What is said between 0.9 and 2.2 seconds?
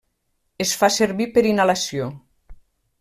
servir per inhalació.